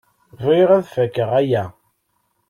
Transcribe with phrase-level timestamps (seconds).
[0.43, 1.63] Bɣiɣ ad fakeɣ aya.